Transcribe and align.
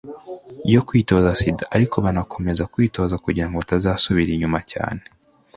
yo 0.73 0.81
kwirinda 0.87 1.31
sida 1.39 1.63
ariko 1.75 1.95
banakomeza 2.05 2.69
kwitoza 2.73 3.15
kugira 3.23 3.45
ngo 3.47 3.55
batazasubira 3.61 4.29
inyuma 4.33 4.59
cyane. 4.71 5.03